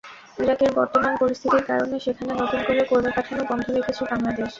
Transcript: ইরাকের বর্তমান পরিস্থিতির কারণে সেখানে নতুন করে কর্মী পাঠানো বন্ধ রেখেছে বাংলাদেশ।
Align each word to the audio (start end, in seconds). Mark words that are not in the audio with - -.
ইরাকের 0.37 0.71
বর্তমান 0.77 1.13
পরিস্থিতির 1.21 1.63
কারণে 1.69 1.95
সেখানে 2.05 2.31
নতুন 2.33 2.59
করে 2.67 2.81
কর্মী 2.89 3.11
পাঠানো 3.17 3.43
বন্ধ 3.49 3.65
রেখেছে 3.69 4.03
বাংলাদেশ। 4.11 4.47